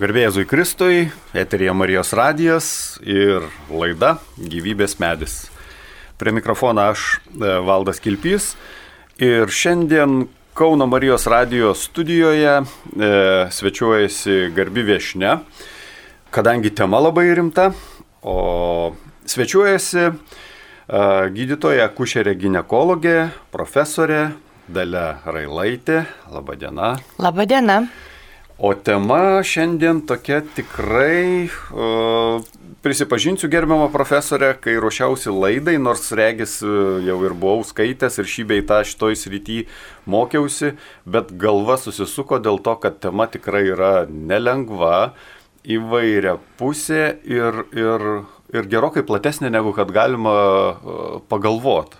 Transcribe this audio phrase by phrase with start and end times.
[0.00, 1.00] Garbėjai Kristui,
[1.36, 2.68] eterija Marijos radijas
[3.04, 5.34] ir laida Gyvybės medis.
[6.16, 8.54] Prie mikrofono aš e, Valdas Kilpys
[9.20, 10.22] ir šiandien
[10.56, 12.64] Kauno Marijos radijos studijoje e,
[13.52, 15.36] svečiuojasi garbi viešne,
[16.32, 17.68] kadangi tema labai rimta,
[18.24, 18.96] o
[19.28, 20.12] svečiuojasi e,
[21.36, 23.18] gydytoja kušerė gynekologė,
[23.52, 24.30] profesorė
[24.64, 26.06] Dalia Railaitė.
[26.32, 26.94] Labadiena.
[27.20, 27.82] Labadiena.
[28.60, 32.42] O tema šiandien tokia tikrai, uh,
[32.84, 38.44] prisipažinsiu gerbiamą profesorę, kai ruošiausi laidai, nors regis uh, jau ir buvau skaitęs ir šį
[38.50, 39.62] bei tą šitoj srity
[40.04, 40.74] mokiausi,
[41.08, 45.14] bet galva susisuko dėl to, kad tema tikrai yra nelengva,
[45.64, 48.04] įvairia pusė ir, ir,
[48.52, 51.96] ir gerokai platesnė negu kad galima uh, pagalvoti.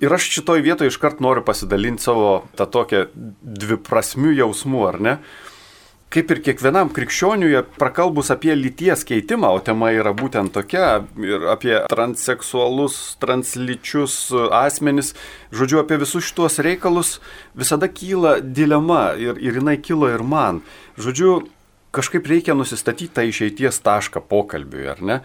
[0.00, 3.10] Ir aš šitoj vietoje iškart noriu pasidalinti savo tą tokią
[3.44, 5.14] dviprasmių jausmų, ar ne?
[5.20, 5.45] Uh,
[6.14, 11.74] kaip ir kiekvienam krikščioniui, prakalbus apie lyties keitimą, o tema yra būtent tokia, ir apie
[11.90, 14.14] transseksualus, translyčius
[14.54, 15.14] asmenis,
[15.54, 17.16] žodžiu, apie visus šituos reikalus,
[17.58, 20.62] visada kyla dilema ir, ir jinai kilo ir man.
[21.00, 21.40] Žodžiu,
[21.96, 25.20] kažkaip reikia nusistatyti tą išeities tašką pokalbiui, ar ne?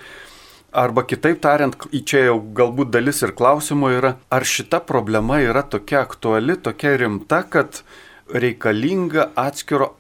[0.72, 6.00] Arba kitaip tariant, čia jau galbūt dalis ir klausimo yra, ar šita problema yra tokia
[6.06, 7.84] aktuali, tokia rimta, kad
[8.32, 9.92] reikalinga atskiro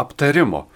[0.00, 0.66] aptarimo.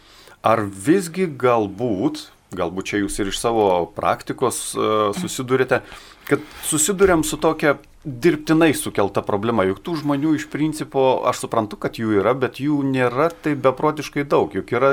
[0.47, 5.83] Ar visgi galbūt, galbūt čia jūs ir iš savo praktikos uh, susidurite,
[6.29, 11.99] kad susidurėm su tokia dirbtinai sukelta problema, juk tų žmonių iš principo, aš suprantu, kad
[11.99, 14.93] jų yra, bet jų nėra taip beprotiškai daug, juk yra,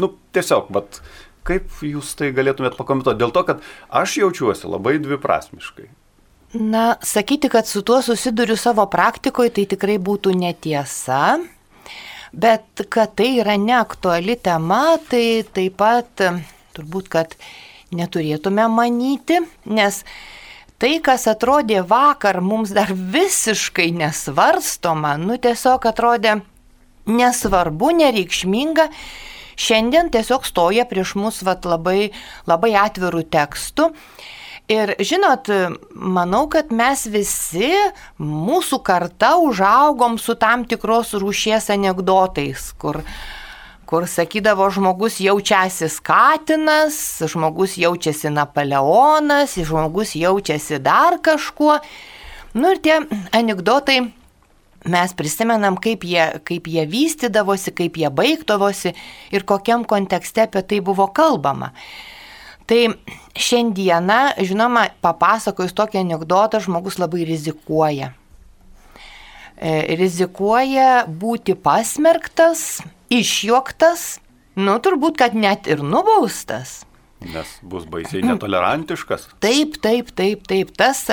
[0.00, 1.00] nu, tiesiog, bet
[1.46, 5.88] kaip jūs tai galėtumėt pakomentuoti, dėl to, kad aš jaučiuosi labai dviprasmiškai.
[6.54, 11.38] Na, sakyti, kad su tuo susiduriu savo praktikoje, tai tikrai būtų netiesa.
[12.34, 16.22] Bet kad tai yra neaktuali tema, tai taip pat
[16.74, 17.36] turbūt, kad
[17.94, 19.38] neturėtume manyti,
[19.70, 20.00] nes
[20.82, 26.40] tai, kas atrodė vakar mums dar visiškai nesvarstoma, nu tiesiog atrodė
[27.06, 28.88] nesvarbu, nereikšminga,
[29.54, 32.10] šiandien tiesiog stoja prieš mus vat, labai,
[32.50, 33.92] labai atvirų tekstų.
[34.64, 35.50] Ir žinot,
[35.92, 37.68] manau, kad mes visi,
[38.16, 43.02] mūsų karta užaugom su tam tikros rūšies anegdotais, kur,
[43.84, 46.96] kur sakydavo, žmogus jaučiasi Katinas,
[47.28, 51.76] žmogus jaučiasi Napoleonas, žmogus jaučiasi dar kažkuo.
[52.56, 53.02] Nu ir tie
[53.36, 54.00] anegdotai
[54.88, 58.96] mes prisimenam, kaip jie, kaip jie vystydavosi, kaip jie baigdavosi
[59.28, 61.74] ir kokiam kontekste apie tai buvo kalbama.
[62.64, 62.80] Tai
[63.36, 68.14] šiandieną, žinoma, papasakojus tokį anegdotą, žmogus labai rizikuoja.
[69.54, 72.80] E, rizikuoja būti pasmerktas,
[73.12, 74.06] išjuoktas,
[74.56, 76.82] nu turbūt, kad net ir nubaustas.
[77.24, 79.28] Nes bus baisiai netolerantiškas.
[79.44, 80.72] Taip, taip, taip, taip.
[80.76, 81.04] Tas,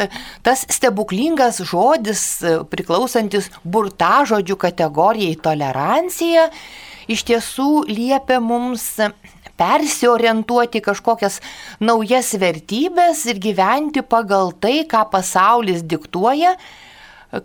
[0.44, 2.24] tas stebuklingas žodis,
[2.72, 6.50] priklausantis burtažodžių kategorijai tolerancija,
[7.12, 8.98] iš tiesų liepia mums
[9.62, 11.40] persiorientuoti kažkokias
[11.84, 16.56] naujas vertybės ir gyventi pagal tai, ką pasaulis diktuoja.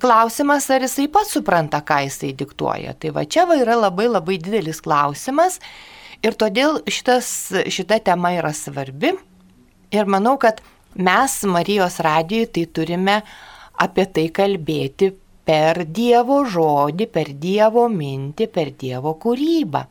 [0.03, 2.97] Klausimas, ar jisai pats supranta, ką jisai diktuoja.
[2.99, 5.60] Tai va čia va yra labai labai didelis klausimas
[6.25, 7.28] ir todėl šitas,
[7.71, 9.12] šita tema yra svarbi.
[9.94, 10.59] Ir manau, kad
[10.97, 13.21] mes Marijos radijui tai turime
[13.78, 15.12] apie tai kalbėti
[15.47, 19.84] per Dievo žodį, per Dievo mintį, per Dievo kūrybą.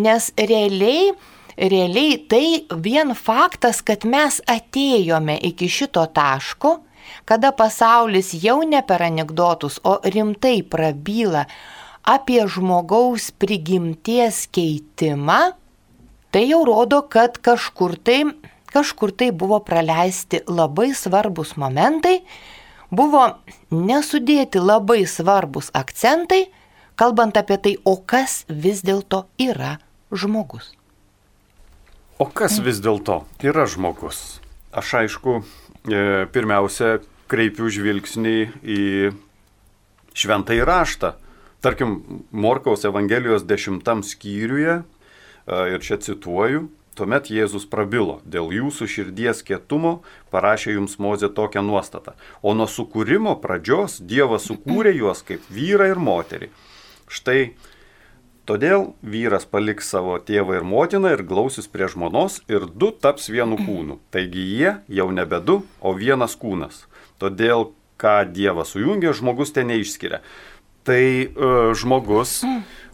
[0.00, 1.10] Nes realiai
[1.56, 6.78] realiai tai vien faktas, kad mes atėjome iki šito taško,
[7.24, 11.46] kada pasaulis jau ne per anegdotus, o rimtai prabyla
[12.02, 15.52] apie žmogaus prigimties keitimą,
[16.34, 18.24] tai jau rodo, kad kažkur tai,
[18.72, 22.22] kažkur tai buvo praleisti labai svarbus momentai,
[22.90, 23.28] buvo
[23.70, 26.46] nesudėti labai svarbus akcentai,
[26.98, 29.78] kalbant apie tai, o kas vis dėlto yra
[30.10, 30.72] žmogus.
[32.22, 34.38] O kas vis dėlto yra žmogus?
[34.70, 35.40] Aš aišku,
[35.90, 38.82] e, pirmiausia, kreipiu žvilgsnį į
[40.14, 41.16] šventą įraštą.
[41.66, 41.96] Tarkim,
[42.30, 50.04] Morkaus Evangelijos dešimtam skyriuje, e, ir čia cituoju, Tuomet Jėzus prabilo, dėl jūsų širdies kietumo
[50.30, 52.14] parašė jums Mozė tokią nuostatą.
[52.42, 56.52] O nuo sukūrimo pradžios Dievas sukūrė juos kaip vyrą ir moterį.
[57.08, 57.56] Štai
[58.42, 63.54] Todėl vyras paliks savo tėvą ir motiną ir glausis prie žmonos ir du taps vienu
[63.60, 64.00] kūnu.
[64.10, 66.88] Taigi jie jau nebe du, o vienas kūnas.
[67.22, 67.68] Todėl,
[68.02, 70.24] ką Dievas sujungia, žmogus ten neišskiria.
[70.82, 72.40] Tai uh, žmogus,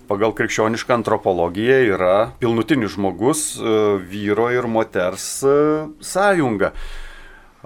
[0.08, 3.44] pagal krikščionišką antropologiją yra pilnutinis žmogus,
[4.08, 5.28] vyro ir moters
[6.00, 6.72] sąjunga.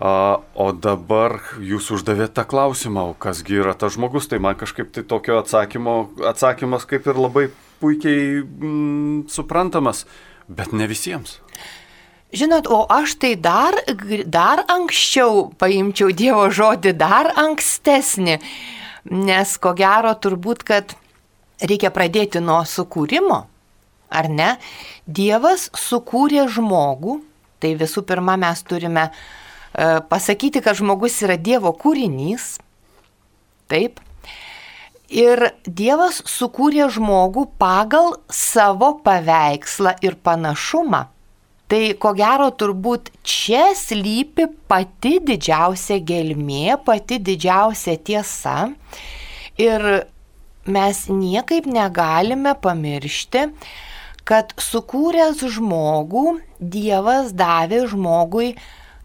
[0.02, 5.04] O dabar jūs uždavėte tą klausimą, o kasgi yra tas žmogus, tai man kažkaip tai
[5.06, 5.96] tokio atsakymo,
[6.30, 7.44] atsakymas kaip ir labai
[7.82, 10.04] puikiai mm, suprantamas,
[10.48, 11.40] bet ne visiems.
[12.32, 13.76] Žinot, o aš tai dar,
[14.24, 18.38] dar anksčiau paimčiau Dievo žodį, dar ankstesnį,
[19.12, 20.96] nes ko gero turbūt, kad
[21.60, 23.42] reikia pradėti nuo sukūrimo,
[24.08, 24.54] ar ne?
[25.04, 27.20] Dievas sukūrė žmogų,
[27.60, 29.10] tai visų pirma mes turime
[29.72, 32.58] E, pasakyti, kad žmogus yra Dievo kūrinys.
[33.72, 34.00] Taip.
[35.12, 41.04] Ir Dievas sukūrė žmogų pagal savo paveikslą ir panašumą.
[41.68, 48.56] Tai ko gero turbūt čia slypi pati didžiausia gelmė, pati didžiausia tiesa.
[49.60, 49.86] Ir
[50.64, 53.48] mes niekaip negalime pamiršti,
[54.28, 58.54] kad sukūręs žmogų, Dievas davė žmogui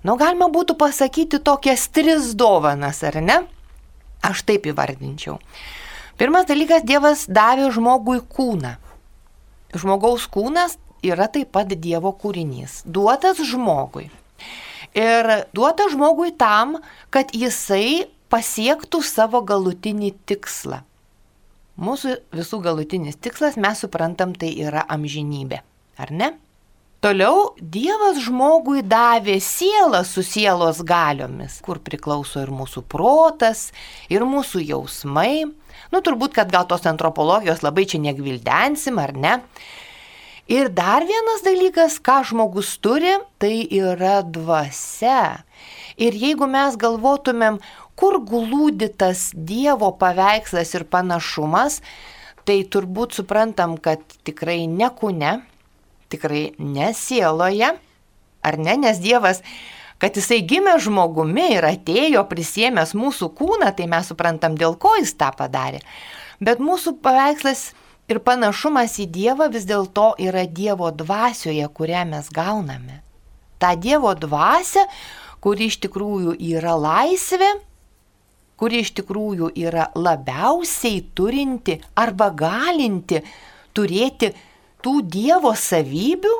[0.07, 3.41] Nu, galima būtų pasakyti tokias tris dovanas, ar ne?
[4.23, 5.35] Aš taip įvardinčiau.
[6.17, 8.73] Pirmas dalykas, Dievas davė žmogui kūną.
[9.77, 14.07] Žmogaus kūnas yra taip pat Dievo kūrinys, duotas žmogui.
[14.97, 16.79] Ir duotas žmogui tam,
[17.13, 20.81] kad jisai pasiektų savo galutinį tikslą.
[21.77, 25.61] Mūsų visų galutinis tikslas, mes suprantam, tai yra amžinybė.
[26.01, 26.31] Ar ne?
[27.05, 33.67] Toliau Dievas žmogui davė sielą su sielos galiomis, kur priklauso ir mūsų protas,
[34.09, 35.45] ir mūsų jausmai.
[35.93, 39.33] Nu, turbūt, kad gal tos antropologijos labai čia negvildensim, ar ne?
[40.47, 45.43] Ir dar vienas dalykas, ką žmogus turi, tai yra dvasia.
[45.99, 47.57] Ir jeigu mes galvotumėm,
[47.99, 51.81] kur glūdi tas Dievo paveikslas ir panašumas,
[52.47, 55.33] tai turbūt suprantam, kad tikrai ne kūne,
[56.13, 57.73] tikrai ne sieloje,
[58.47, 59.41] ar ne, nes Dievas,
[60.01, 65.15] kad jisai gimė žmogumi ir atėjo prisėmęs mūsų kūną, tai mes suprantam, dėl ko jis
[65.17, 65.81] tą padarė.
[66.43, 67.71] Bet mūsų paveikslas
[68.09, 73.01] ir panašumas į Dievą vis dėlto yra Dievo dvasioje, kurią mes gauname.
[73.57, 74.85] Ta Dievo dvasia,
[75.41, 77.49] kuri iš tikrųjų yra laisvė,
[78.57, 83.21] kuri iš tikrųjų yra labiausiai turinti arba galinti
[83.77, 84.31] turėti
[84.85, 86.35] tų Dievo savybių,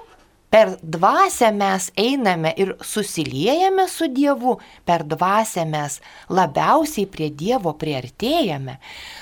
[0.58, 4.56] per dvasę mes einame ir susiliejame su Dievu,
[4.86, 6.00] per dvasę mes
[6.34, 8.80] labiausiai prie Dievo priartėjame.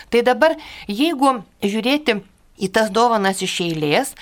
[0.08, 0.56] Tai dabar,
[0.88, 2.16] jeigu žiūrėti
[2.64, 4.14] į tas dovanas iš eilės,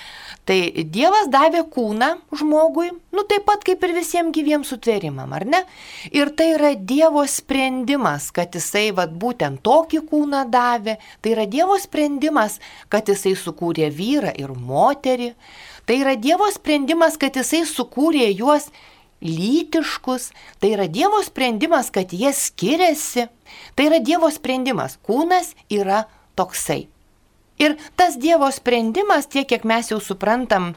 [0.44, 0.56] Tai
[0.92, 5.62] Dievas davė kūną žmogui, nu taip pat kaip ir visiems gyviems sutvėrimam, ar ne?
[6.12, 11.78] Ir tai yra Dievo sprendimas, kad jisai vad būtent tokį kūną davė, tai yra Dievo
[11.80, 12.58] sprendimas,
[12.92, 15.30] kad jisai sukūrė vyrą ir moterį,
[15.86, 18.70] tai yra Dievo sprendimas, kad jisai sukūrė juos
[19.24, 23.28] lytiškus, tai yra Dievo sprendimas, kad jie skiriasi,
[23.74, 26.04] tai yra Dievo sprendimas, kūnas yra
[26.36, 26.84] toksai.
[27.62, 30.74] Ir tas Dievo sprendimas, tiek kiek mes jau suprantam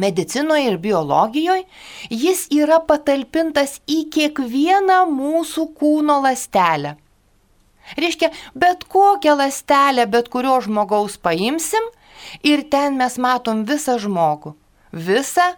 [0.00, 1.64] medicinoje ir biologijoje,
[2.10, 6.96] jis yra patalpintas į kiekvieną mūsų kūno lastelę.
[7.98, 11.88] Reiškia, bet kokią lastelę, bet kurio žmogaus paimsim
[12.42, 14.54] ir ten mes matom visą žmogų.
[14.92, 15.54] Visą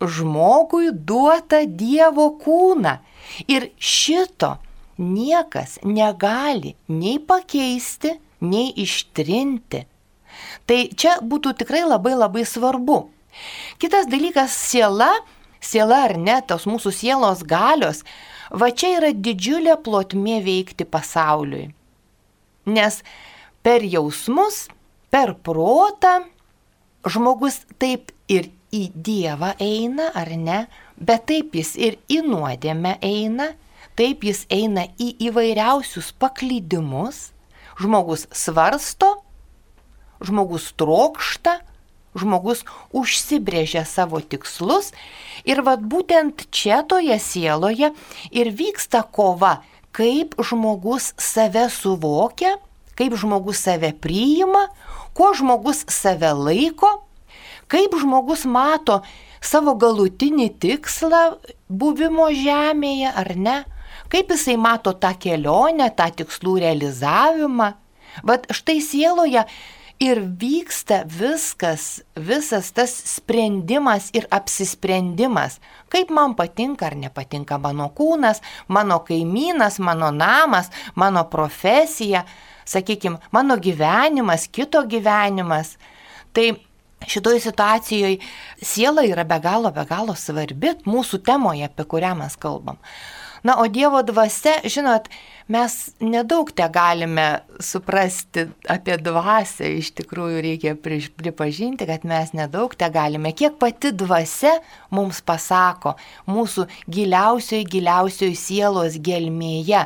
[0.00, 2.98] žmogui duotą Dievo kūną.
[3.48, 4.56] Ir šito
[4.98, 9.84] niekas negali nei pakeisti, nei ištrinti.
[10.68, 13.06] Tai čia būtų tikrai labai labai svarbu.
[13.80, 15.12] Kitas dalykas- siela,
[15.60, 18.04] siela ar ne, tos mūsų sielos galios,
[18.50, 21.72] va čia yra didžiulė plotmė veikti pasauliui.
[22.66, 23.02] Nes
[23.62, 24.68] per jausmus,
[25.16, 26.26] per protą
[27.08, 30.58] žmogus taip ir į Dievą eina, ar ne,
[31.00, 33.54] bet taip jis ir į nuodėmę eina,
[33.96, 37.30] taip jis eina į įvairiausius paklydimus,
[37.80, 39.14] žmogus svarsto,
[40.20, 41.62] žmogus trokšta,
[42.16, 44.92] žmogus užsibrėžia savo tikslus.
[45.48, 47.94] Ir vad būtent čia toje sieloje
[48.36, 49.62] ir vyksta kova,
[49.96, 52.58] kaip žmogus save suvokia,
[52.96, 54.66] kaip žmogus save priima,
[55.16, 56.90] kuo žmogus save laiko,
[57.72, 59.00] kaip žmogus mato
[59.40, 61.22] savo galutinį tikslą
[61.68, 63.56] buvimo žemėje ar ne,
[64.12, 67.72] kaip jisai mato tą kelionę, tą tikslų realizavimą.
[68.26, 69.42] Vat štai sieloje
[70.00, 75.58] ir vyksta viskas, visas tas sprendimas ir apsisprendimas,
[75.92, 82.26] kaip man patinka ar nepatinka mano kūnas, mano kaimynas, mano namas, mano profesija,
[82.68, 85.76] sakykime, mano gyvenimas, kito gyvenimas.
[86.36, 86.50] Tai
[87.06, 88.18] šitoje situacijoje
[88.62, 92.80] siela yra be galo, be galo svarbi mūsų temoje, apie kurią mes kalbam.
[93.46, 95.06] Na, o Dievo dvasia, žinot,
[95.52, 97.26] mes nedaug te galime
[97.62, 103.30] suprasti apie dvasę, iš tikrųjų reikia pripažinti, kad mes nedaug te galime.
[103.36, 104.56] Kiek pati dvasia
[104.90, 105.94] mums pasako
[106.26, 109.84] mūsų giliausioji, giliausioji sielos gelmėje.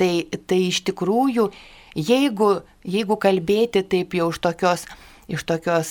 [0.00, 0.12] Tai,
[0.48, 1.46] tai iš tikrųjų,
[1.94, 4.86] jeigu, jeigu kalbėti taip jau iš tokios
[5.32, 5.90] iš tokios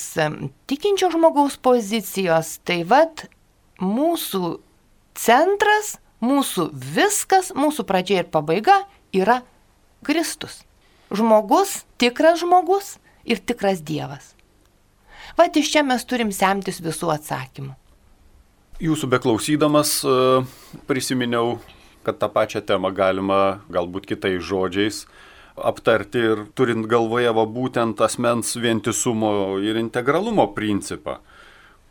[0.70, 3.26] tikinčio žmogaus pozicijos, tai vad
[3.82, 4.58] mūsų
[5.18, 9.40] centras, mūsų viskas, mūsų pradžia ir pabaiga yra
[10.06, 10.62] Kristus.
[11.12, 12.96] Žmogus, tikras žmogus
[13.28, 14.32] ir tikras Dievas.
[15.36, 17.74] Vat iš čia mes turim semtis visų atsakymų.
[18.82, 20.14] Jūsų beklausydamas e,
[20.88, 21.58] prisiminiau,
[22.02, 25.04] kad tą pačią temą galima galbūt kitais žodžiais
[25.64, 31.18] aptarti ir turint galvoje va būtent asmens vientisumo ir integralumo principą,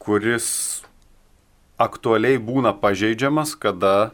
[0.02, 0.48] kuris
[1.82, 4.12] aktualiai būna pažeidžiamas, kada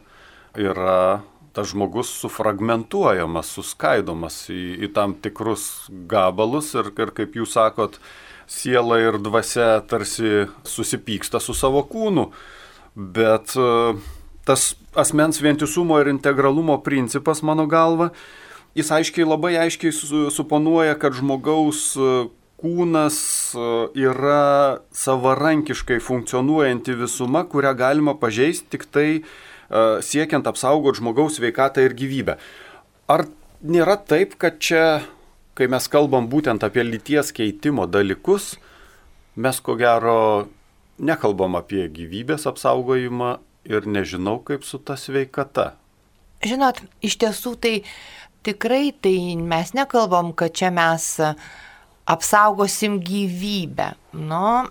[0.56, 1.22] yra
[1.52, 7.98] tas žmogus sufragmentuojamas, suskaidomas į, į tam tikrus gabalus ir, ir kaip jūs sakot,
[8.48, 12.28] siela ir dvasia tarsi susipyksta su savo kūnu,
[12.94, 13.70] bet e,
[14.48, 18.12] tas asmens vientisumo ir integralumo principas, mano galva,
[18.76, 19.92] jis aiškiai, labai aiškiai
[20.34, 22.12] suponuoja, kad žmogaus e,
[22.60, 23.18] kūnas
[23.54, 23.68] e,
[24.04, 29.22] yra savarankiškai funkcionuojanti visuma, kurią galima pažeisti tik tai e,
[30.04, 32.38] siekiant apsaugoti žmogaus sveikatą ir gyvybę.
[33.08, 33.26] Ar
[33.62, 35.00] nėra taip, kad čia,
[35.58, 38.56] kai mes kalbam būtent apie lyties keitimo dalykus,
[39.38, 40.48] mes ko gero
[40.98, 43.36] nekalbam apie gyvybės apsaugojimą
[43.68, 45.72] ir nežinau kaip su ta sveikata.
[46.44, 47.74] Žinot, iš tiesų tai
[48.46, 51.16] tikrai tai mes nekalbam, kad čia mes
[52.08, 54.68] apsaugosim gyvybę, nu,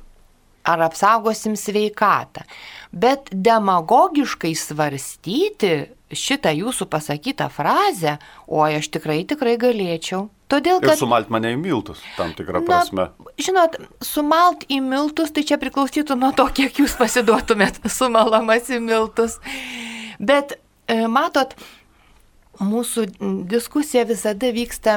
[0.68, 2.44] ar apsaugosim sveikatą.
[2.92, 5.76] Bet demagogiškai svarstyti
[6.12, 10.28] šitą jūsų pasakytą frazę, o aš tikrai, tikrai galėčiau.
[10.48, 10.96] Todėl, kad...
[10.96, 13.10] Ir sumalt mane į miltus, tam tikrą prasme.
[13.12, 18.80] Na, žinot, sumalt į miltus, tai čia priklausytų nuo to, kiek jūs pasiduotumėt sumalamas į
[18.84, 19.42] miltus.
[20.18, 20.56] Bet,
[20.88, 21.58] e, matot,
[22.58, 23.04] Mūsų
[23.46, 24.96] diskusija visada vyksta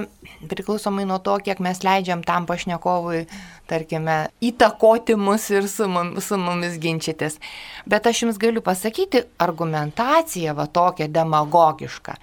[0.49, 3.26] priklausomai nuo to, kiek mes leidžiam tam pašnekovui,
[3.69, 7.37] tarkime, įtakoti mus ir su, mum, su mumis ginčytis.
[7.85, 12.17] Bet aš jums galiu pasakyti argumentaciją va tokią demagogišką.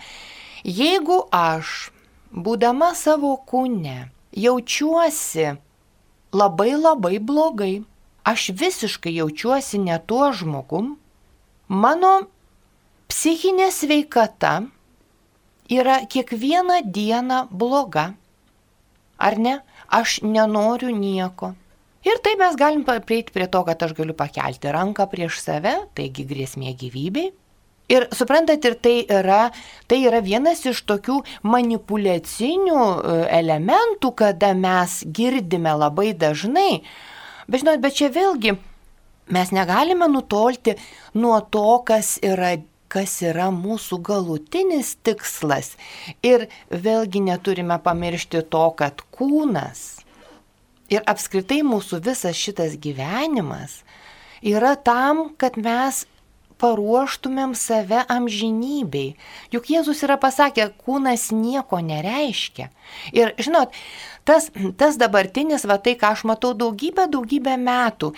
[0.66, 1.92] Jeigu aš,
[2.34, 5.52] būdama savo kūne, jaučiuosi
[6.34, 7.84] labai labai blogai,
[8.26, 10.96] aš visiškai jaučiuosi ne tuo žmogum,
[11.70, 12.16] mano
[13.08, 14.66] psichinė sveikata,
[15.70, 18.14] yra kiekvieną dieną bloga.
[19.18, 19.60] Ar ne?
[19.88, 21.54] Aš nenoriu nieko.
[22.06, 26.24] Ir taip mes galim prieiti prie to, kad aš galiu pakelti ranką prieš save, taigi
[26.28, 27.32] grėsmė gyvybei.
[27.88, 29.48] Ir suprantat, ir tai yra,
[29.88, 36.82] tai yra vienas iš tokių manipulacinių e, elementų, kada mes girdime labai dažnai.
[37.48, 38.58] Bet žinot, bet čia vėlgi
[39.32, 40.76] mes negalime nutolti
[41.16, 42.58] nuo to, kas yra
[42.92, 45.76] kas yra mūsų galutinis tikslas.
[46.26, 50.04] Ir vėlgi neturime pamiršti to, kad kūnas
[50.92, 53.82] ir apskritai mūsų visas šitas gyvenimas
[54.42, 56.06] yra tam, kad mes
[56.62, 59.16] paruoštumėm save amžinybei.
[59.54, 62.70] Juk Jėzus yra pasakę, kūnas nieko nereiškia.
[63.14, 63.76] Ir žinot,
[64.26, 68.14] tas, tas dabartinis, va tai, ką aš matau daugybę, daugybę metų,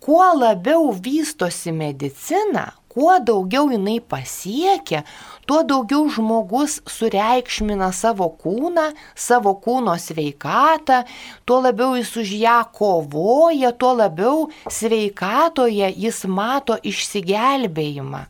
[0.00, 5.04] kuo labiau vystosi medicina, kuo daugiau jinai pasiekia,
[5.46, 11.04] tuo daugiau žmogus sureikšmina savo kūną, savo kūno sveikatą,
[11.46, 18.24] tuo labiau jis už ją kovoja, tuo labiau sveikatoje jis mato išsigelbėjimą.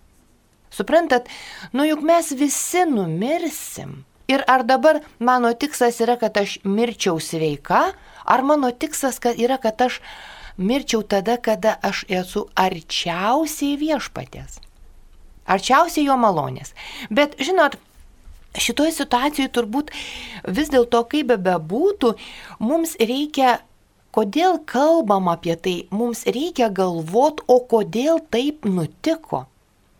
[0.68, 1.32] Suprantat,
[1.72, 4.02] nu juk mes visi numirsim.
[4.28, 7.86] Ir ar dabar mano tikslas yra, kad aš mirčiau sveika,
[8.28, 10.02] ar mano tikslas yra, kad aš
[10.58, 14.58] mirčiau tada, kada aš esu arčiausiai viešpatės.
[15.48, 16.74] Arčiausiai jo malonės.
[17.10, 17.78] Bet žinot,
[18.58, 19.94] šitoje situacijoje turbūt
[20.44, 22.12] vis dėlto, kaip be bebūtų,
[22.60, 23.58] mums reikia
[24.12, 29.46] kodėl kalbam apie tai, mums reikia galvoti, o kodėl taip nutiko.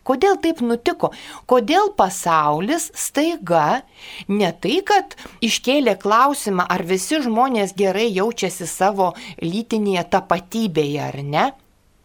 [0.08, 1.10] Kodėl taip nutiko?
[1.50, 3.82] Kodėl pasaulis staiga
[4.28, 9.12] ne tai, kad iškėlė klausimą, ar visi žmonės gerai jaučiasi savo
[9.44, 11.44] lytinėje tapatybėje ar ne,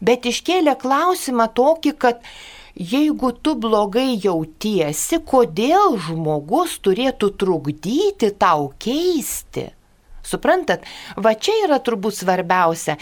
[0.03, 2.25] bet iškėlė klausimą tokį, kad
[2.75, 9.69] jeigu tu blogai jautiesi, kodėl žmogus turėtų trukdyti tau keisti
[10.23, 10.85] Suprantat,
[11.19, 12.95] va čia yra turbūt svarbiausia,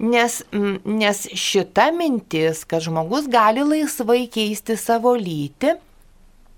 [0.00, 0.38] nes,
[0.88, 5.74] nes šita mintis, kad žmogus gali laisvai keisti savo lytį,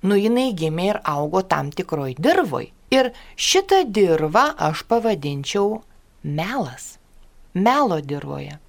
[0.06, 2.70] nu jinai gimė ir augo tam tikroj dirvoj.
[2.94, 5.80] Ir šitą dirvą aš pavadinčiau
[6.22, 7.00] melas.
[7.54, 8.60] Melo dirboje.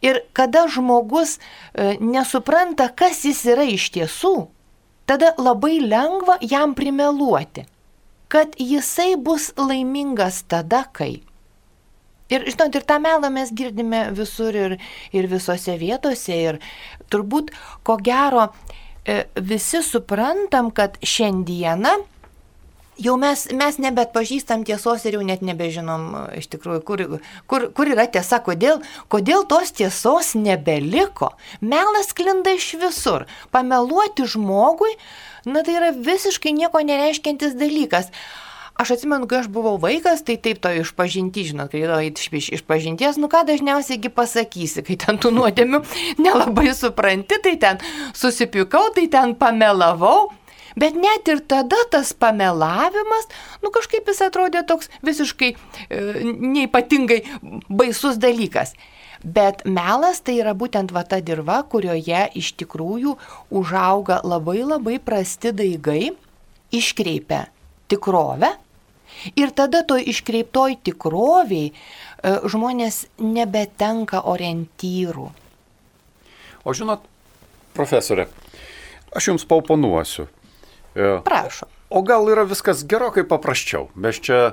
[0.00, 4.46] Ir kada žmogus e, nesupranta, kas jis yra iš tiesų,
[5.10, 7.66] tada labai lengva jam primeluoti
[8.28, 11.22] kad jisai bus laimingas tada, kai.
[12.28, 14.76] Ir, žinot, ir tą melą mes girdime visur ir,
[15.16, 16.36] ir visose vietose.
[16.36, 16.58] Ir
[17.08, 17.54] turbūt,
[17.88, 18.50] ko gero,
[19.08, 21.94] e, visi suprantam, kad šiandieną
[22.98, 27.04] jau mes, mes nebet pažįstam tiesos ir jau net nebežinom iš tikrųjų, kur,
[27.50, 31.32] kur, kur yra tiesa, kodėl, kodėl tos tiesos nebeliko.
[31.60, 33.28] Melas klinda iš visur.
[33.54, 34.92] Pameluoti žmogui,
[35.46, 38.12] na tai yra visiškai nieko nereiškiantis dalykas.
[38.78, 42.62] Aš atsimenu, kai aš buvau vaikas, tai taip to išpažinti, žinot, kai yra iš, iš
[42.62, 45.82] pažinties, nu ką dažniausiai pasakysi, kai ten tų nuodėmių
[46.22, 47.82] nelabai supranti, tai ten
[48.14, 50.30] susipykau, tai ten pamelavau.
[50.78, 53.26] Bet net ir tada tas pamelavimas,
[53.64, 55.58] nu kažkaip jis atrodė toks visiškai e,
[56.24, 57.22] neipatingai
[57.68, 58.76] baisus dalykas.
[59.24, 63.16] Bet melas tai yra būtent va ta dirba, kurioje iš tikrųjų
[63.50, 66.12] užauga labai labai prasti daigai,
[66.70, 67.48] iškreipia
[67.90, 68.52] tikrovę
[69.34, 71.74] ir tada to iškreiptoj tikroviai e,
[72.46, 75.28] žmonės nebetenka orientyrų.
[76.62, 77.02] O žinot,
[77.74, 78.28] profesorė,
[79.16, 80.28] aš jums pauponuosiu.
[80.94, 81.68] E, Prašom.
[81.88, 83.88] O gal yra viskas gerokai paprasčiau?
[83.96, 84.52] Mes čia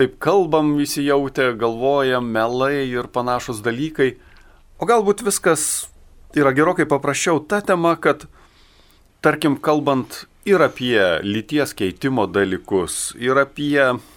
[0.00, 4.14] taip kalbam visi jautė, galvojam, melai ir panašus dalykai.
[4.80, 5.88] O galbūt viskas
[6.36, 8.24] yra gerokai paprasčiau ta tema, kad,
[9.20, 13.76] tarkim, kalbant ir apie lyties keitimo dalykus, ir apie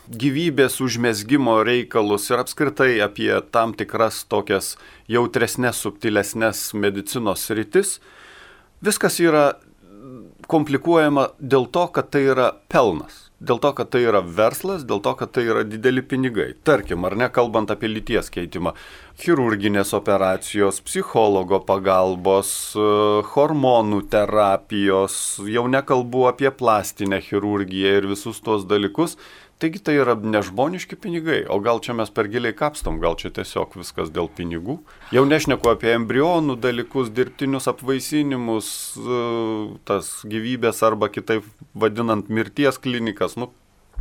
[0.09, 4.73] gyvybės užmėsgymo reikalus, ir apskritai apie tam tikras tokias
[5.11, 7.99] jautresnės, subtilesnės medicinos rytis,
[8.81, 9.45] viskas yra
[10.51, 15.13] komplikuojama dėl to, kad tai yra pelnas dėl to, kad tai yra verslas, dėl to,
[15.19, 16.53] kad tai yra dideli pinigai.
[16.67, 18.73] Tarkim, ar ne, kalbant apie lyties keitimą,
[19.21, 22.87] chirurginės operacijos, psichologo pagalbos, e,
[23.33, 25.17] hormonų terapijos,
[25.51, 29.17] jau nekalbu apie plastinę chirurgiją ir visus tos dalykus,
[29.55, 33.77] Taigi tai yra nežmoniški pinigai, o gal čia mes per giliai kapstom, gal čia tiesiog
[33.79, 34.81] viskas dėl pinigų.
[35.15, 38.67] Jau nešneku apie embrionų dalykus, dirbtinius apvaisinimus,
[38.99, 39.19] e,
[39.87, 43.37] tas gyvybės arba kitaip vadinant mirties klinikas.
[43.39, 43.47] Nu,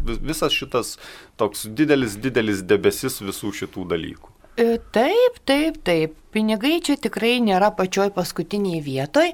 [0.02, 0.96] visas šitas
[1.38, 4.34] toks didelis, didelis debesis visų šitų dalykų.
[4.58, 6.18] E, taip, taip, taip.
[6.34, 9.30] Pinigai čia tikrai nėra pačioj paskutiniai vietoj.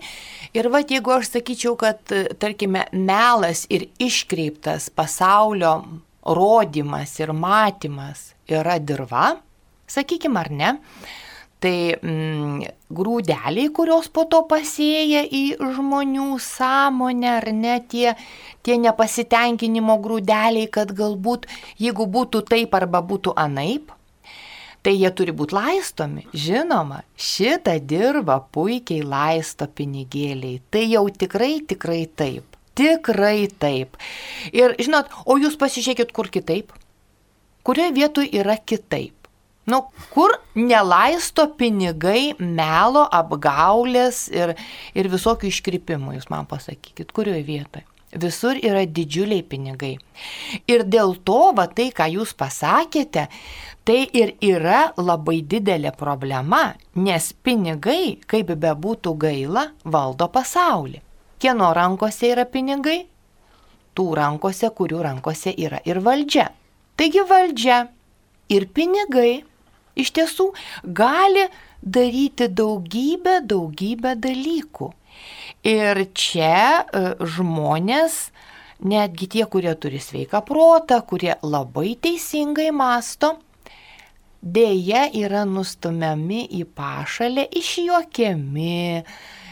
[0.52, 2.04] Ir va, jeigu aš sakyčiau, kad,
[2.44, 5.78] tarkime, melas ir iškreiptas pasaulio
[6.26, 9.34] rodimas ir matymas yra dirba,
[9.90, 10.70] sakykime ar ne,
[11.60, 12.64] tai mm,
[12.96, 18.14] grūdeliai, kurios po to pasėja į žmonių sąmonę, ar ne tie,
[18.64, 21.48] tie nepasitenkinimo grūdeliai, kad galbūt
[21.80, 23.92] jeigu būtų taip arba būtų anaip,
[24.80, 26.26] tai jie turi būti laistomi.
[26.32, 30.62] Žinoma, šitą dirbą puikiai laisto pinigėliai.
[30.72, 32.49] Tai jau tikrai, tikrai taip.
[32.78, 33.96] Tikrai taip.
[34.54, 36.74] Ir žinot, o jūs pasižiūrėkit, kur kitaip?
[37.66, 39.16] Kurioje vietoje yra kitaip?
[39.70, 39.82] Nu,
[40.14, 44.54] kur nelaisto pinigai, melo, apgaulės ir,
[44.96, 47.84] ir visokių iškrypimų, jūs man pasakykit, kurioje vietoje?
[48.10, 49.92] Visur yra didžiuliai pinigai.
[50.66, 53.28] Ir dėl to, va tai, ką jūs pasakėte,
[53.86, 61.04] tai ir yra labai didelė problema, nes pinigai, kaip bebūtų gaila, valdo pasaulį.
[61.40, 63.06] Kieno rankose yra pinigai?
[63.96, 66.50] Tų rankose, kurių rankose yra ir valdžia.
[67.00, 67.78] Taigi valdžia
[68.52, 69.40] ir pinigai
[69.96, 70.50] iš tiesų
[70.84, 71.46] gali
[71.80, 74.90] daryti daugybę, daugybę dalykų.
[75.66, 78.18] Ir čia e, žmonės,
[78.84, 83.38] netgi tie, kurie turi sveiką protą, kurie labai teisingai masto,
[84.40, 89.04] dėja yra nustumiami į pašalę, išjuokiami,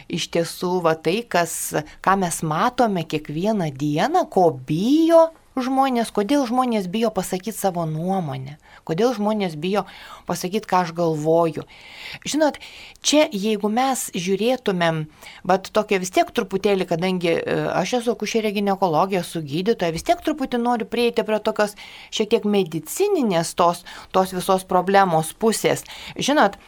[0.09, 5.29] iš tiesų va tai, kas, ką mes matome kiekvieną dieną, ko bijo
[5.63, 8.57] žmonės, kodėl žmonės bijo pasakyti savo nuomonę,
[8.89, 9.85] kodėl žmonės bijo
[10.29, 11.65] pasakyti, ką aš galvoju.
[12.29, 12.59] Žinot,
[13.03, 15.05] čia jeigu mes žiūrėtumėm,
[15.49, 20.23] bet tokia vis tiek truputėlį, kadangi e, aš esu kušerė gynekologija, esu gydytoja, vis tiek
[20.25, 21.77] truputį noriu prieiti prie tokios
[22.15, 25.85] šiek tiek medicininės tos, tos visos problemos pusės.
[26.17, 26.59] Žinot,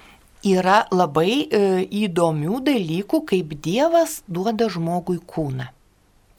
[0.47, 1.61] yra labai e,
[2.07, 5.69] įdomių dalykų, kaip Dievas duoda žmogui kūną.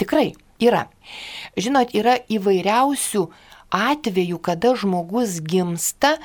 [0.01, 0.87] Tikrai yra.
[1.57, 3.25] Žinot, yra įvairiausių
[3.71, 6.17] atvejų, kada žmogus gimsta,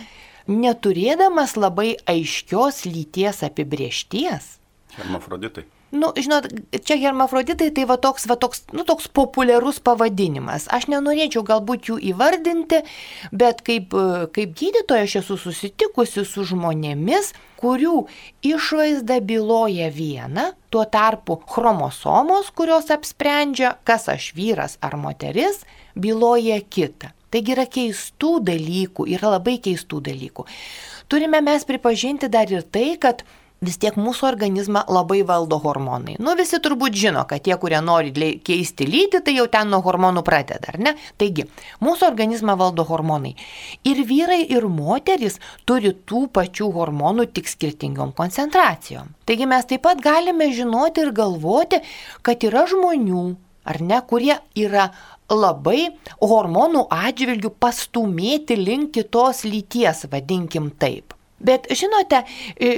[0.48, 4.56] neturėdamas labai aiškios lyties apibriešties.
[4.96, 5.66] Hermafroditai.
[5.96, 6.48] Nu, žinot,
[6.85, 10.66] čia hermafroditai tai va toks, va toks, nu, toks populiarus pavadinimas.
[10.72, 12.82] Aš nenorėčiau galbūt jų įvardinti,
[13.32, 13.94] bet kaip,
[14.37, 18.02] kaip gydytoja aš esu susitikusi su žmonėmis, kurių
[18.44, 25.62] išvaizda byloja vieną, tuo tarpu chromosomos, kurios apsprendžia, kas aš vyras ar moteris,
[25.96, 27.14] byloja kitą.
[27.32, 30.46] Taigi yra keistų dalykų, yra labai keistų dalykų.
[31.11, 33.24] Turime mes pripažinti dar ir tai, kad
[33.64, 36.16] vis tiek mūsų organizmą labai valdo hormonai.
[36.21, 38.12] Nu visi turbūt žino, kad tie, kurie nori
[38.45, 40.95] keisti lytį, tai jau ten nuo hormonų pradeda, ar ne?
[41.21, 41.47] Taigi,
[41.85, 43.35] mūsų organizmą valdo hormonai.
[43.88, 49.14] Ir vyrai, ir moteris turi tų pačių hormonų tik skirtingom koncentracijom.
[49.27, 51.83] Taigi mes taip pat galime žinoti ir galvoti,
[52.27, 53.27] kad yra žmonių,
[53.66, 54.90] ar ne, kurie yra
[55.33, 61.15] labai hormonų atžvilgių pastumėti link kitos lyties, vadinkim taip.
[61.38, 62.22] Bet žinote,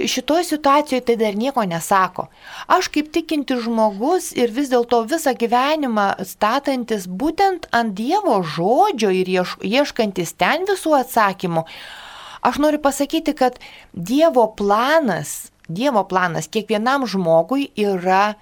[0.06, 2.26] šitoje situacijoje tai dar nieko nesako.
[2.66, 9.30] Aš kaip tikinti žmogus ir vis dėlto visą gyvenimą statantis būtent ant Dievo žodžio ir
[9.30, 11.64] ieškantis ten visų atsakymų,
[12.42, 13.62] aš noriu pasakyti, kad
[13.94, 18.34] Dievo planas, Dievo planas kiekvienam žmogui yra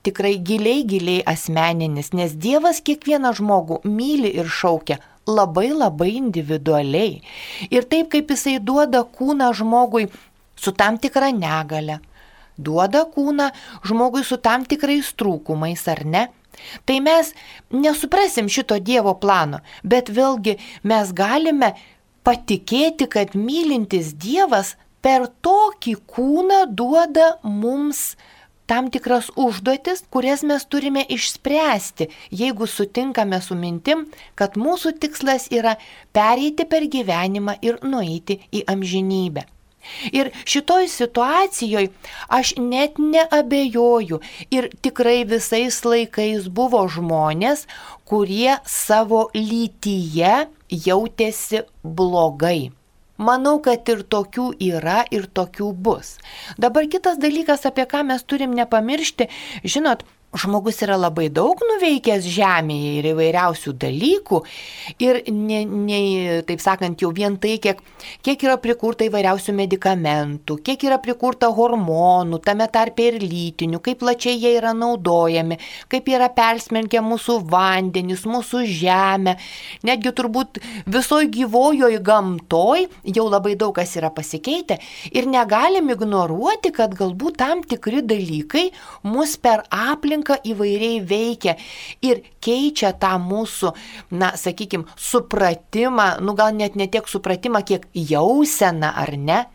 [0.00, 7.20] tikrai giliai, giliai asmeninis, nes Dievas kiekvieną žmogų myli ir šaukia labai labai individualiai.
[7.70, 10.08] Ir taip kaip jisai duoda kūną žmogui
[10.56, 12.00] su tam tikra negale,
[12.58, 13.50] duoda kūną
[13.86, 16.26] žmogui su tam tikrais trūkumais ar ne,
[16.84, 17.32] tai mes
[17.72, 21.74] nesuprasim šito Dievo plano, bet vėlgi mes galime
[22.26, 28.14] patikėti, kad mylintis Dievas per tokį kūną duoda mums
[28.70, 34.04] tam tikras užduotis, kurias mes turime išspręsti, jeigu sutinkame su mintim,
[34.38, 35.74] kad mūsų tikslas yra
[36.14, 39.42] pereiti per gyvenimą ir nueiti į amžinybę.
[40.12, 41.88] Ir šitoj situacijoje
[42.38, 44.20] aš net neabejoju
[44.54, 47.66] ir tikrai visais laikais buvo žmonės,
[48.04, 50.34] kurie savo lytyje
[50.70, 52.70] jautėsi blogai.
[53.20, 56.14] Manau, kad ir tokių yra, ir tokių bus.
[56.56, 59.28] Dabar kitas dalykas, apie ką mes turim nepamiršti,
[59.64, 60.06] žinot,
[60.38, 64.38] žmogus yra labai daug nuveikęs žemėje ir įvairiausių dalykų.
[65.02, 66.00] Ir, ne, ne,
[66.46, 67.80] taip sakant, jau vien tai, kiek,
[68.22, 74.38] kiek yra prikurta įvairiausių medikamentų, kiek yra prikurta hormonų, tame tarpe ir lytinių, kaip plačiai
[74.38, 75.58] jie yra naudojami,
[75.90, 79.34] kaip yra persmelkę mūsų vandenis, mūsų žemę.
[79.86, 84.78] Netgi turbūt visoji gyvojoje gamtoj jau labai daug kas yra pasikeitę
[85.10, 88.68] ir negalim ignoruoti, kad galbūt tam tikri dalykai
[89.10, 91.56] mus per aplinką aplinka įvairiai veikia
[92.02, 93.72] ir keičia tą mūsų,
[94.10, 99.46] na, sakykime, supratimą, nu gal net ne tiek supratimą, kiek jauseną ar ne.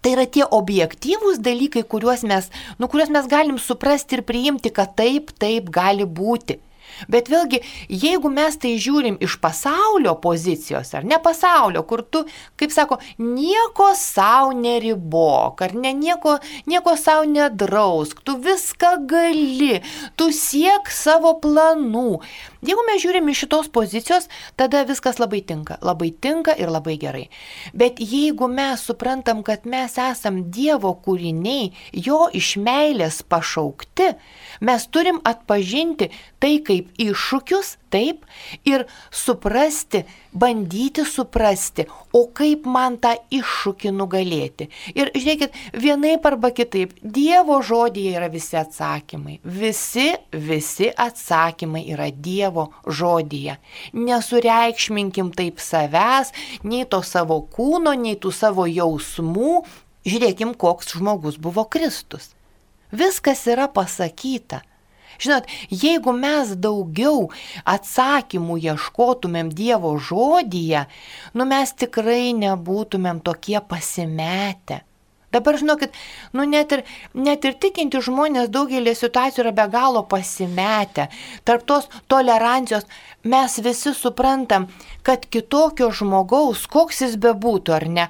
[0.00, 4.94] Tai yra tie objektyvūs dalykai, kuriuos mes, nu, kuriuos mes galim suprasti ir priimti, kad
[4.96, 6.60] taip, taip gali būti.
[7.12, 7.60] Bet vėlgi,
[7.92, 12.24] jeigu mes tai žiūrim iš pasaulio pozicijos, ar ne pasaulio, kur tu,
[12.58, 16.38] kaip sako, nieko savo neribok, ar ne nieko,
[16.70, 19.82] nieko savo nedrausk, tu viską gali,
[20.16, 22.20] tu siek savo planų.
[22.64, 27.26] Jeigu mes žiūrim iš šitos pozicijos, tada viskas labai tinka, labai tinka ir labai gerai.
[27.76, 34.14] Bet jeigu mes suprantam, kad mes esam Dievo kūriniai, jo iš meilės pašaukti,
[34.64, 38.24] mes turim atpažinti tai kaip iššūkius, taip,
[38.66, 44.68] ir suprasti, bandyti suprasti, o kaip man tą iššūkį nugalėti.
[44.96, 49.38] Ir žiūrėkit, vienaip arba kitaip, Dievo žodėje yra visi atsakymai.
[49.44, 53.58] Visi, visi atsakymai yra Dievo žodėje.
[53.96, 56.32] Nesureikšminkim taip savęs,
[56.64, 59.60] nei to savo kūno, nei tų savo jausmų.
[60.06, 62.30] Žiūrėkim, koks žmogus buvo Kristus.
[62.94, 64.62] Viskas yra pasakyta.
[65.22, 67.28] Žinot, jeigu mes daugiau
[67.64, 70.86] atsakymų ieškotumėm Dievo žodyje,
[71.34, 74.82] nu mes tikrai nebūtumėm tokie pasimetę.
[75.36, 75.92] Dabar žinokit,
[76.32, 81.10] nu net ir, net ir tikinti žmonės daugelį situacijų yra be galo pasimetę.
[81.44, 82.88] Tarp tos tolerancijos
[83.28, 84.68] mes visi suprantam,
[85.04, 88.06] kad kitokio žmogaus, koks jis bebūtų ar ne,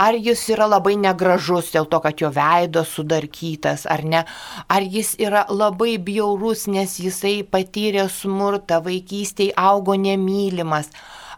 [0.00, 4.24] ar jis yra labai negražus dėl to, kad jo veidas sudarkytas, ar ne,
[4.68, 10.92] ar jis yra labai bjaurus, nes jisai patyrė smurtą, vaikystėje augo nemylimas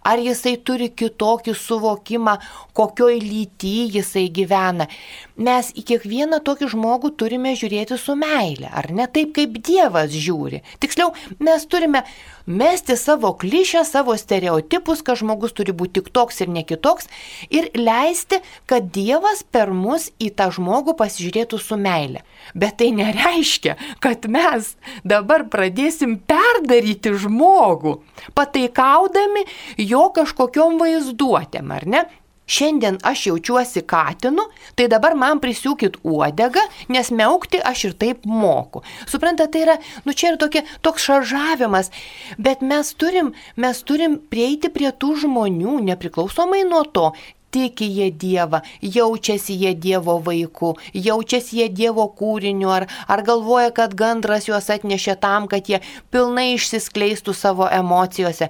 [0.04, 2.36] ar jisai turi kitokį suvokimą,
[2.76, 4.88] kokioj lyty jisai gyvena.
[5.36, 10.62] Mes į kiekvieną tokį žmogų turime žiūrėti su meile, ar ne taip, kaip Dievas žiūri.
[10.82, 12.04] Tiksliau, mes turime
[12.46, 17.08] mesti savo klišę, savo stereotipus, kad žmogus turi būti tik toks ir ne kitoks
[17.50, 22.22] ir leisti, kad Dievas per mus į tą žmogų pasižiūrėtų su meile.
[22.54, 27.98] Bet tai nereiškia, kad mes dabar pradėsim perdaryti žmogų,
[28.36, 29.44] pataikaudami
[29.92, 32.04] jo kažkokiom vaizduotėm, ar ne?
[32.52, 34.44] šiandien aš jaučiuosi katinu,
[34.76, 38.82] tai dabar man prisiūkit uodegą, nes meukti aš ir taip moku.
[39.08, 39.76] Suprantate, tai yra,
[40.06, 41.92] nu čia yra tokia, toks šaržavimas,
[42.38, 47.12] bet mes turim, mes turim prieiti prie tų žmonių, nepriklausomai nuo to,
[47.52, 53.94] tiki jie Dievą, jaučiasi jie Dievo vaikų, jaučiasi jie Dievo kūriniu, ar, ar galvoja, kad
[53.98, 55.82] gandras juos atnešė tam, kad jie
[56.14, 58.48] pilnai išsiskleistų savo emocijose.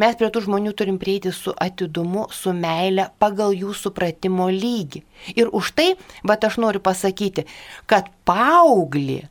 [0.00, 5.04] Mes prie tų žmonių turim prieiti su atidumu, su meile pagal jų supratimo lygį.
[5.34, 5.92] Ir už tai,
[6.26, 7.46] bet aš noriu pasakyti,
[7.90, 9.22] kad paauglį,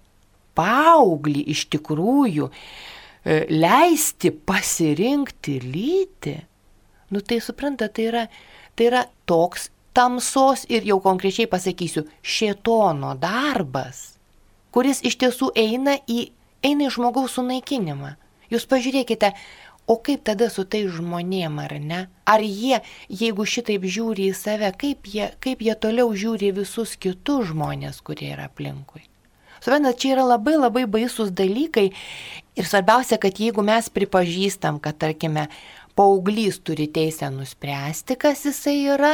[0.58, 6.36] paauglį iš tikrųjų e, leisti pasirinkti lytį,
[7.14, 8.26] nu tai supranta, tai yra
[8.76, 14.18] Tai yra toks tamsos ir jau konkrečiai pasakysiu, šietono darbas,
[14.74, 16.32] kuris iš tiesų eina į,
[16.66, 18.16] eina į žmogaus sunaikinimą.
[18.54, 19.32] Jūs pažiūrėkite,
[19.86, 22.02] o kaip tada su tai žmonėm, ar ne?
[22.26, 27.52] Ar jie, jeigu šitaip žiūri į save, kaip jie, kaip jie toliau žiūri visus kitus
[27.52, 29.06] žmonės, kurie yra aplinkui?
[29.64, 31.86] Suprantat, čia yra labai labai baisus dalykai
[32.60, 35.48] ir svarbiausia, kad jeigu mes pripažįstam, kad tarkime
[35.96, 39.14] paauglys turi teisę nuspręsti, kas jisai yra,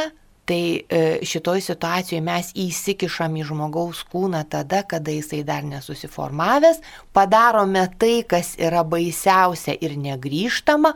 [0.50, 6.80] tai e, šitoj situacijoje mes įsikišam į žmogaus kūną tada, kada jisai dar nesusiformavęs,
[7.14, 10.94] padarome tai, kas yra baisiausia ir negryžtama,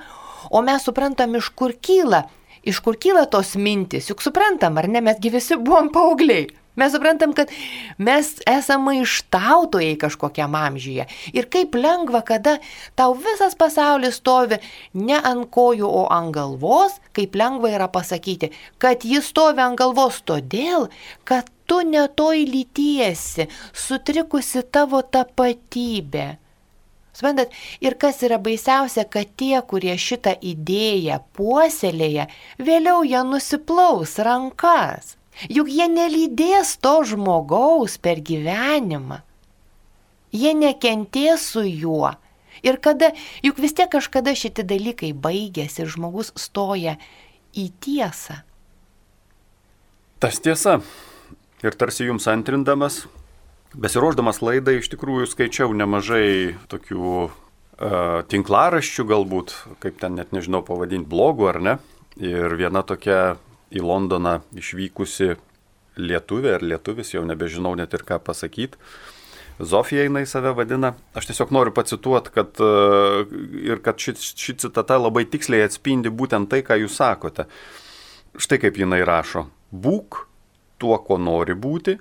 [0.51, 2.25] o mes suprantam, iš kur kyla,
[2.66, 6.49] iš kur kyla tos mintis, juk suprantam, ar ne, mesgi visi buvom paaugliai.
[6.74, 7.50] Mes suprantam, kad
[7.98, 11.06] mes esame ištautojai kažkokiam amžiuje.
[11.32, 12.56] Ir kaip lengva, kada
[12.98, 14.58] tau visas pasaulis stovi
[14.98, 18.50] ne ant kojų, o ant galvos, kaip lengva yra pasakyti,
[18.82, 20.88] kad jis stovi ant galvos todėl,
[21.22, 26.28] kad tu netoj lytiesi, sutrikusi tavo tapatybė.
[27.14, 32.26] Suprantat, ir kas yra baisiausia, kad tie, kurie šitą idėją puoselėja,
[32.58, 35.14] vėliau ją nusiplaus rankas.
[35.51, 39.20] Juk jie nelydės to žmogaus per gyvenimą.
[40.35, 42.14] Jie nekentės su juo.
[42.64, 43.11] Ir kada,
[43.44, 46.97] juk vis tiek kažkada šitie dalykai baigėsi ir žmogus stoja
[47.55, 48.40] į tiesą.
[50.23, 50.79] Tas tiesa.
[51.64, 53.05] Ir tarsi jums antrindamas,
[53.75, 57.31] besiruoždamas laidai, iš tikrųjų skaičiau nemažai tokių
[58.31, 61.75] tinklaraščių galbūt, kaip ten net nežinau pavadinti, blogų ar ne.
[62.23, 63.37] Ir viena tokia
[63.74, 65.34] į Londoną išvykusi
[66.00, 68.80] lietuvė ar lietuvis, jau nebežinau net ir ką pasakyti.
[69.62, 70.94] Zofija jinai save vadina.
[71.14, 76.50] Aš tiesiog noriu pacituoti, kad, e, ir kad ši, ši citata labai tiksliai atspindi būtent
[76.50, 77.46] tai, ką jūs sakote.
[78.34, 79.46] Štai kaip jinai rašo.
[79.70, 80.24] Būk
[80.82, 82.00] tuo, ko nori būti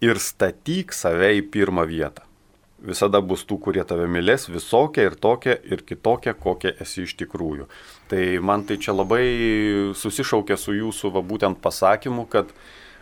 [0.00, 2.29] ir statyk save į pirmą vietą
[2.84, 7.68] visada bus tų, kurie tave mylės visokia ir tokia ir kitokia, kokia esi iš tikrųjų.
[8.10, 9.24] Tai man tai čia labai
[9.98, 12.52] susišaukia su jūsų va, būtent pasakymu, kad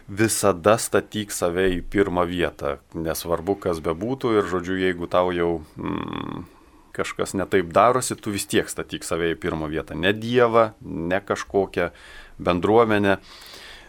[0.08, 6.46] visada statyk save į pirmą vietą, nesvarbu, kas bebūtų ir, žodžiu, jeigu tau jau mm,
[6.96, 9.94] kažkas netaip darosi, tu vis tiek statyk save į pirmą vietą.
[9.94, 11.92] Ne Dievą, ne kažkokią
[12.40, 13.18] bendruomenę.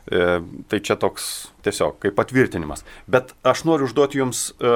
[0.09, 2.81] E, tai čia toks tiesiog kaip patvirtinimas.
[3.05, 4.71] Bet aš noriu užduoti Jums e,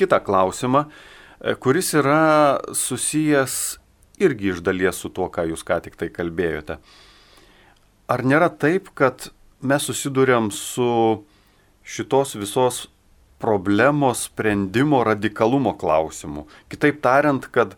[0.00, 3.76] kitą klausimą, e, kuris yra susijęs
[4.24, 6.78] irgi iš dalies su tuo, ką Jūs ką tik tai kalbėjote.
[8.08, 9.28] Ar nėra taip, kad
[9.60, 10.88] mes susidurėm su
[11.84, 12.86] šitos visos
[13.36, 16.48] problemos sprendimo radikalumo klausimu?
[16.72, 17.76] Kitaip tariant, kad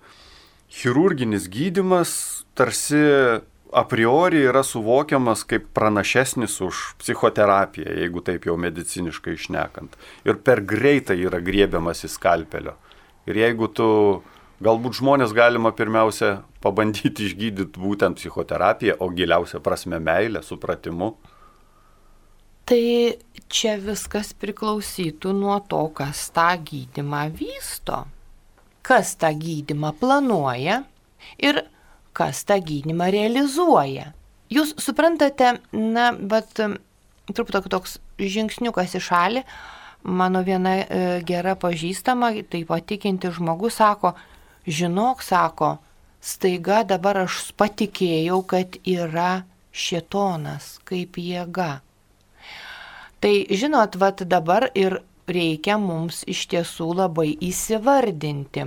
[0.71, 2.15] chirurginis gydimas
[2.55, 3.03] tarsi
[3.73, 9.95] a priori yra suvokiamas kaip pranašesnis už psichoterapiją, jeigu taip jau mediciniškai išnekant.
[10.27, 12.75] Ir per greitai yra griebiamas į skalpelio.
[13.31, 13.89] Ir jeigu tu,
[14.65, 21.15] galbūt žmonės galima pirmiausia pabandyti išgydyti būtent psichoterapiją, o giliausia prasme meilę, supratimu.
[22.71, 22.85] Tai
[23.51, 28.05] čia viskas priklausytų nuo to, kas tą gydimą vysto,
[28.87, 30.83] kas tą gydimą planuoja
[31.39, 31.65] ir
[32.17, 34.11] kas tą gydimą realizuoja.
[34.51, 39.45] Jūs suprantate, na, bet truputį toks žingsniukas į šalį,
[40.03, 40.87] mano viena e,
[41.27, 44.15] gera pažįstama, tai patikinti žmogus sako,
[44.67, 45.77] žinok, sako,
[46.21, 51.81] staiga dabar aš patikėjau, kad yra šitonas kaip jėga.
[53.21, 58.67] Tai žinot, vad dabar ir reikia mums iš tiesų labai įsivardinti.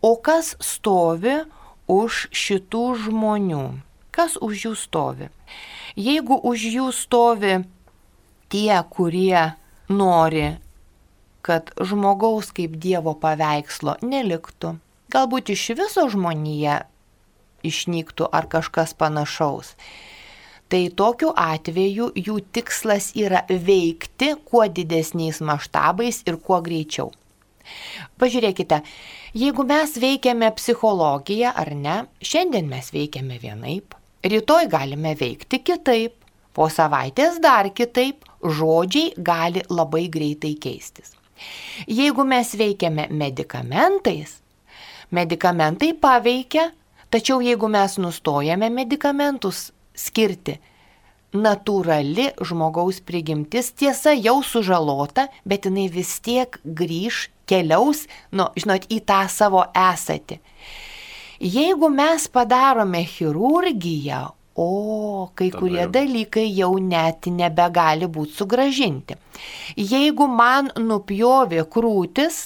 [0.00, 1.40] O kas stovi
[1.88, 3.64] už šitų žmonių?
[4.12, 5.28] Kas už jų stovi?
[5.96, 7.54] Jeigu už jų stovi
[8.52, 9.54] tie, kurie
[9.88, 10.58] nori,
[11.42, 14.76] kad žmogaus kaip Dievo paveikslo neliktų,
[15.12, 16.82] galbūt iš viso žmonija
[17.66, 19.74] išnyktų ar kažkas panašaus.
[20.68, 27.08] Tai tokiu atveju jų tikslas yra veikti kuo didesniais maštabais ir kuo greičiau.
[28.18, 28.80] Pažiūrėkite,
[29.38, 36.16] jeigu mes veikiame psichologiją ar ne, šiandien mes veikiame vienaip, rytoj galime veikti kitaip,
[36.54, 41.14] po savaitės dar kitaip, žodžiai gali labai greitai keistis.
[41.86, 44.40] Jeigu mes veikiame medikamentais,
[45.14, 46.72] medikamentai paveikia,
[47.14, 50.58] tačiau jeigu mes nustojame medikamentus skirti,
[51.34, 58.04] natūrali žmogaus prigimtis tiesa jau sužalota, bet jinai vis tiek grįž, keliaus,
[58.36, 60.38] nu, žinot, į tą savo esatį.
[61.38, 64.24] Jeigu mes padarome chirurgiją,
[64.58, 65.90] o kai Tada kurie jau.
[65.94, 69.14] dalykai jau net nebegali būti sugražinti.
[69.78, 72.40] Jeigu man nupjovė krūtis,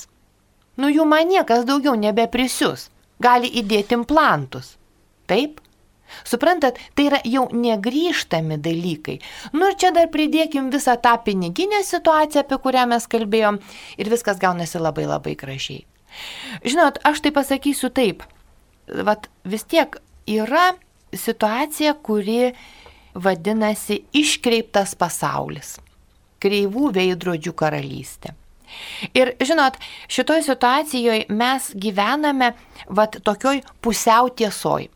[0.77, 2.91] nu jų man niekas daugiau nebeprisius.
[3.23, 4.75] Gali įdėti implantus.
[5.31, 5.61] Taip?
[6.29, 9.19] Suprantat, tai yra jau negryžtami dalykai.
[9.57, 13.61] Nu ir čia dar pridėkim visą tą piniginę situaciją, apie kurią mes kalbėjom,
[13.99, 15.83] ir viskas gaunasi labai labai gražiai.
[16.65, 18.25] Žinot, aš tai pasakysiu taip.
[18.87, 19.97] Vat vis tiek
[20.29, 20.73] yra
[21.13, 22.53] situacija, kuri
[23.15, 25.77] vadinasi iškreiptas pasaulis.
[26.43, 28.35] Kreivų veidrodžių karalystė.
[29.15, 29.77] Ir žinot,
[30.09, 32.53] šitoj situacijoje mes gyvename
[32.89, 34.89] vat tokioj pusiau tiesoj.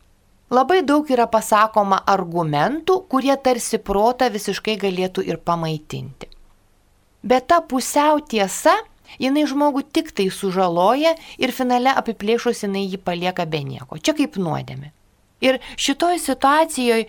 [0.51, 6.29] Labai daug yra pasakoma argumentų, kurie tarsi protą visiškai galėtų ir pamaitinti.
[7.27, 8.77] Bet ta pusiau tiesa,
[9.19, 13.99] jinai žmogų tik tai sužaloja ir finale apiplėšus jinai jį palieka be nieko.
[13.99, 14.93] Čia kaip nuodėmė.
[15.43, 17.09] Ir šitoj situacijoje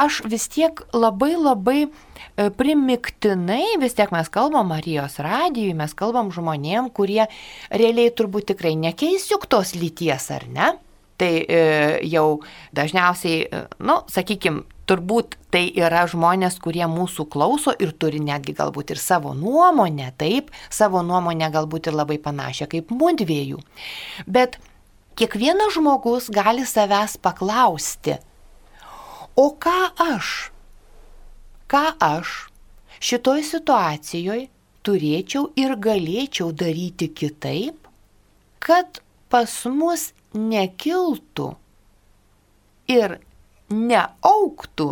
[0.00, 6.32] aš vis tiek labai labai e, primiktinai, vis tiek mes kalbam Marijos radijui, mes kalbam
[6.34, 7.26] žmonėm, kurie
[7.68, 10.72] realiai turbūt tikrai nekeis juk tos lyties, ar ne?
[11.18, 11.62] Tai e,
[12.06, 12.40] jau
[12.78, 18.94] dažniausiai, e, nu, sakykime, turbūt tai yra žmonės, kurie mūsų klauso ir turi netgi galbūt
[18.94, 23.60] ir savo nuomonę, taip, savo nuomonę galbūt ir labai panašią kaip mundviejų.
[24.26, 24.60] Bet
[25.18, 28.18] kiekvienas žmogus gali savęs paklausti,
[29.36, 29.80] o ką
[30.14, 30.52] aš,
[31.70, 32.38] ką aš
[33.02, 34.48] šitoj situacijoje
[34.86, 37.76] turėčiau ir galėčiau daryti kitaip,
[38.62, 41.52] kad pas mus nekiltų
[42.92, 43.18] ir
[43.72, 44.88] neauktų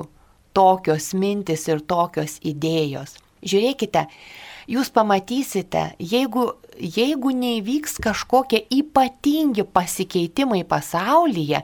[0.56, 3.16] tokios mintis ir tokios idėjos.
[3.46, 4.06] Žiūrėkite,
[4.72, 6.46] jūs pamatysite, jeigu,
[6.80, 11.60] jeigu neįvyks kažkokie ypatingi pasikeitimai pasaulyje,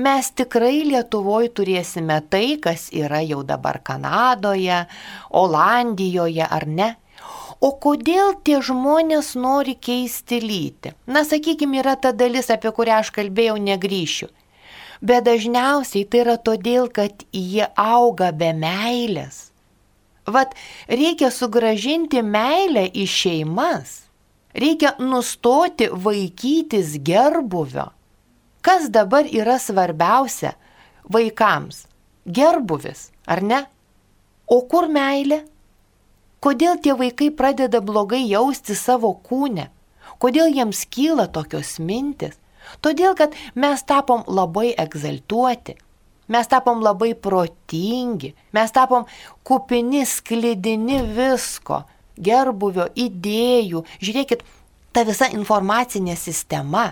[0.00, 4.86] mes tikrai Lietuvoje turėsime tai, kas yra jau dabar Kanadoje,
[5.30, 6.90] Olandijoje ar ne.
[7.60, 10.94] O kodėl tie žmonės nori keisti lytį?
[11.04, 14.30] Na, sakykime, yra ta dalis, apie kurią aš kalbėjau, negryšiu.
[15.04, 19.50] Bet dažniausiai tai yra todėl, kad jie auga be meilės.
[20.24, 20.56] Vat
[20.88, 23.96] reikia sugražinti meilę į šeimas.
[24.56, 27.90] Reikia nustoti vaikytis gerbuvio.
[28.64, 30.56] Kas dabar yra svarbiausia
[31.12, 31.84] vaikams?
[32.24, 33.62] Gerbuvis, ar ne?
[34.48, 35.44] O kur meilė?
[36.40, 39.68] Kodėl tie vaikai pradeda blogai jausti savo kūnę?
[40.20, 42.38] Kodėl jiems kyla tokios mintis?
[42.84, 45.74] Todėl, kad mes tapom labai egzaltuoti,
[46.32, 49.04] mes tapom labai protingi, mes tapom
[49.44, 51.82] kupini, sklidini visko,
[52.16, 53.84] gerbuvio, idėjų.
[54.00, 54.44] Žiūrėkit,
[54.92, 56.90] ta visa informacinė sistema.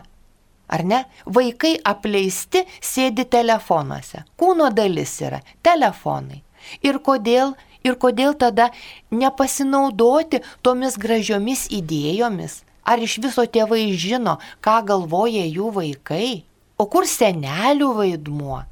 [0.68, 1.04] Ar ne?
[1.24, 4.26] Vaikai apleisti sėdi telefonuose.
[4.36, 6.42] Kūno dalis yra telefonai.
[6.84, 7.54] Ir kodėl?
[7.88, 8.68] Ir kodėl tada
[9.10, 12.60] nepasinaudoti tomis gražiomis idėjomis?
[12.88, 16.44] Ar iš viso tėvai žino, ką galvoja jų vaikai?
[16.78, 18.62] O kur senelių vaidmuo?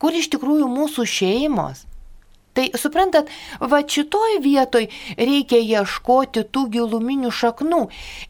[0.00, 1.84] Kur iš tikrųjų mūsų šeimos?
[2.54, 4.86] Tai suprantat, va šitoj vietoj
[5.18, 7.80] reikia ieškoti tų giluminių šaknų.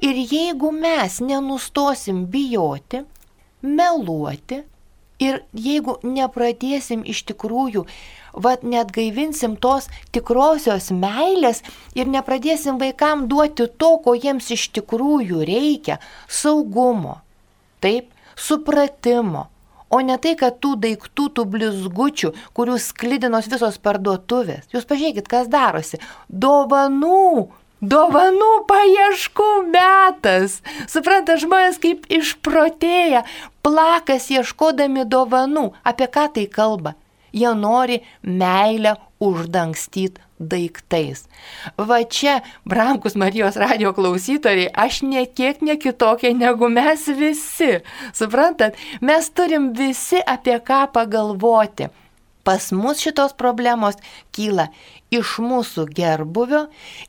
[0.01, 3.03] Ir jeigu mes nenustosim bijoti,
[3.61, 4.63] meluoti,
[5.23, 7.85] ir jeigu nepradėsim iš tikrųjų,
[8.35, 11.63] va net gaivinsim tos tikrosios meilės
[11.95, 15.99] ir nepradėsim vaikam duoti to, ko jiems iš tikrųjų reikia-
[16.41, 17.21] saugumo,
[17.81, 19.49] taip, supratimo,
[19.91, 24.67] o ne tai, kad tų daiktų, tų blizgučių, kurių sklidinos visos parduotuvės.
[24.75, 26.01] Jūs pažiūrėkit, kas darosi.
[26.29, 27.51] Dovanų
[27.85, 30.61] Dovanų paieškų metas.
[30.89, 33.25] Supranta, žmonės kaip išprotėję,
[33.67, 35.67] plakas ieškodami dovanų.
[35.85, 36.95] Apie ką tai kalba?
[37.35, 41.27] Jie nori meilę uždangstyti daiktais.
[41.77, 47.83] Va čia, brangus Marijos radio klausytojai, aš niekiek ne kitokia negu mes visi.
[48.17, 51.91] Suprantat, mes turim visi apie ką pagalvoti.
[52.45, 53.97] Pas mus šitos problemos
[54.37, 54.69] kyla
[55.15, 56.67] iš mūsų gerbuvio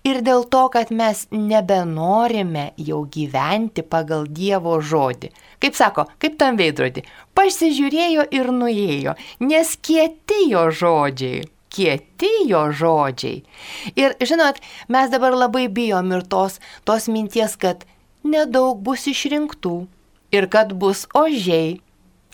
[0.07, 5.33] ir dėl to, kad mes nebenorime jau gyventi pagal Dievo žodį.
[5.59, 7.03] Kaip sako, kaip tam veidrodį.
[7.35, 11.43] Pasižiūrėjo ir nuėjo, nes kieti jo žodžiai
[11.75, 13.41] kieti jo žodžiai.
[13.99, 17.83] Ir žinot, mes dabar labai bijom ir tos, tos minties, kad
[18.23, 19.73] nedaug bus išrinktų
[20.35, 21.81] ir kad bus ožiai,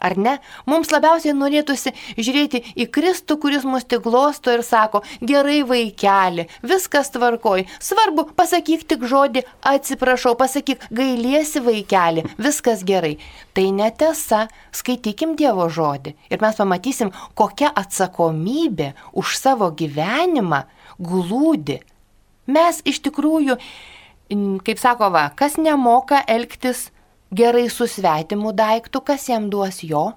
[0.02, 0.38] Ar ne?
[0.66, 7.12] Mums labiausiai norėtųsi žiūrėti į Kristų, kuris mus tik glosto ir sako, gerai vaikeli, viskas
[7.14, 13.20] tvarkoj, svarbu, pasakyk tik žodį, atsiprašau, pasakyk, gailiesi vaikeli, viskas gerai.
[13.54, 20.64] Tai netiesa, skaitykim Dievo žodį ir mes pamatysim, kokia atsakomybė už savo gyvenimą
[20.97, 21.78] glūdi.
[22.49, 23.60] Mes iš tikrųjų,
[24.66, 26.89] kaip sako va, kas nemoka elgtis,
[27.32, 30.12] gerai su svetimu daiktu, kas jam duos jo?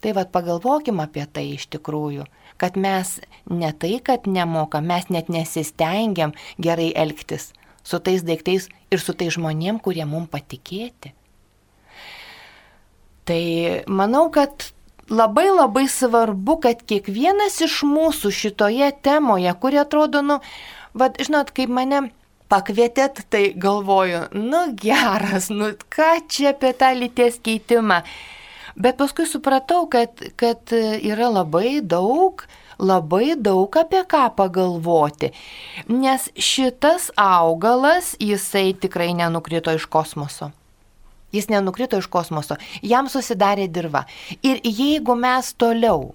[0.00, 2.26] Tai vad pagalvokim apie tai iš tikrųjų,
[2.58, 3.18] kad mes
[3.50, 7.52] ne tai, kad nemokam, mes net nesistengiam gerai elgtis
[7.88, 11.14] su tais daiktais ir su tais žmonėm, kurie mums patikėti.
[13.28, 13.42] Tai
[13.88, 14.70] manau, kad
[15.08, 20.38] labai labai svarbu, kad kiekvienas iš mūsų šitoje temoje, kuri atrodo, nu,
[20.96, 22.08] vad, žinot, kaip mane
[22.48, 28.02] pakvietėt, tai galvoju, nu geras, nu ką čia apie tą lyties keitimą.
[28.78, 32.44] Bet paskui supratau, kad, kad yra labai daug,
[32.78, 35.32] labai daug apie ką pagalvoti.
[35.90, 40.52] Nes šitas augalas, jisai tikrai nenukrito iš kosmoso.
[41.34, 44.06] Jis nenukrito iš kosmoso, jam susidarė dirba.
[44.40, 46.12] Ir jeigu mes toliau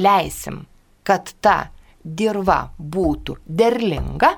[0.00, 0.64] leisim,
[1.06, 1.68] kad ta
[2.02, 4.32] dirba būtų derlinga,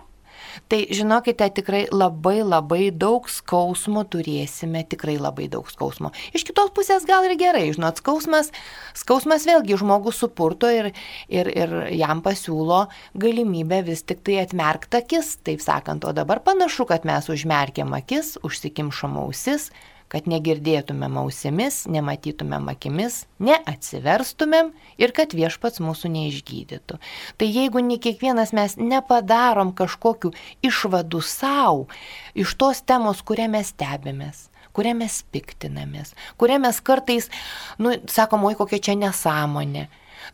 [0.73, 6.13] Tai žinokite, tikrai labai labai daug skausmo turėsime, tikrai labai daug skausmo.
[6.37, 8.53] Iš kitos pusės gal ir gerai, žinot, skausmas,
[8.99, 10.93] skausmas vėlgi žmogus supurto ir,
[11.33, 12.87] ir, ir jam pasiūlo
[13.23, 18.37] galimybę vis tik tai atmerkti akis, taip sakant, o dabar panašu, kad mes užmerkiam akis,
[18.47, 19.71] užsikimšom ausis,
[20.13, 26.99] kad negirdėtumėm ausimis, nematytumėm akimis, neatsiverstumėm ir kad viešpats mūsų neišgydytų.
[27.41, 30.35] Tai jeigu ne kiekvienas mes nepadarom kažkokių
[30.69, 31.89] išvadų savo
[32.37, 34.45] iš tos temos, kurią mes stebimės,
[34.77, 37.31] kurią mes piktinamės, kurią mes kartais,
[37.81, 39.89] nu, sakom, oi kokia čia nesąmonė.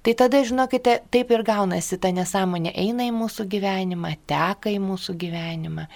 [0.05, 5.14] Tai tada, žinokite, taip ir gaunasi, ta nesąmonė eina į mūsų gyvenimą, teka į mūsų
[5.22, 5.87] gyvenimą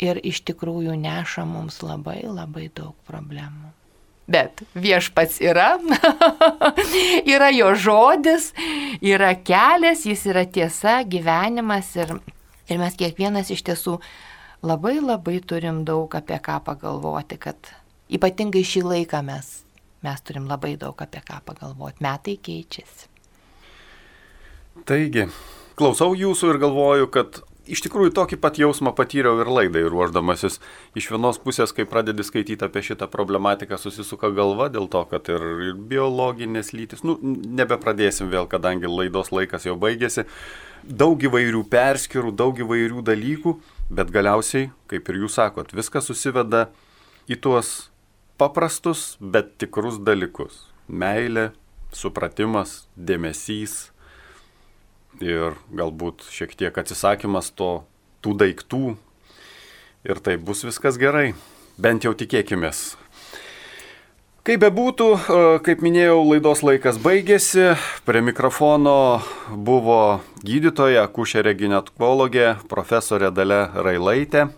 [0.00, 3.74] ir iš tikrųjų neša mums labai labai daug problemų.
[4.30, 5.72] Bet viešpats yra,
[7.34, 8.52] yra jo žodis,
[9.02, 12.14] yra kelias, jis yra tiesa, gyvenimas ir,
[12.70, 13.96] ir mes kiekvienas iš tiesų
[14.62, 17.72] labai labai turim daug apie ką pagalvoti, kad
[18.06, 19.50] ypatingai šį laiką mes,
[20.06, 23.10] mes turim labai daug apie ką pagalvoti, metai keičiasi.
[24.86, 25.26] Taigi,
[25.74, 30.58] klausau jūsų ir galvoju, kad iš tikrųjų tokį pat jausmą patyriau ir laidai ruoždamasis.
[30.98, 35.44] Iš vienos pusės, kai pradedi skaityti apie šitą problematiką, susisuka galva dėl to, kad ir,
[35.90, 40.26] biologinės lytis, nu, nebepradėsim vėl, kadangi laidos laikas jau baigėsi,
[40.82, 43.54] daug įvairių perskirų, daug įvairių dalykų,
[43.90, 46.68] bet galiausiai, kaip ir jūs sakot, viskas susiveda
[47.30, 47.90] į tuos
[48.40, 50.66] paprastus, bet tikrus dalykus.
[50.88, 51.50] Meilė,
[51.94, 53.90] supratimas, dėmesys,
[55.24, 57.82] ir galbūt šiek tiek atsisakymas to,
[58.24, 58.84] tų daiktų
[60.04, 61.34] ir tai bus viskas gerai.
[61.80, 62.72] Bent jau tikėkime.
[64.40, 67.74] Kaip bebūtų, e, kaip minėjau, laidos laikas baigėsi.
[68.08, 69.20] Prie mikrofono
[69.52, 74.48] buvo gydytoja, kušerė ginekologė, profesorė Dale Railaitė.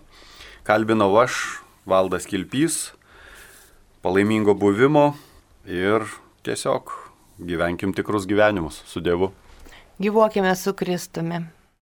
[0.63, 2.93] Kalbinau aš, Valdas Kilpys.
[4.03, 5.17] Palaimingo buvimo
[5.67, 6.07] ir
[6.47, 6.91] tiesiog
[7.43, 9.33] gyvenkim tikrus gyvenimus su Dievu.
[10.01, 11.62] Gyvuokime su Kristumi.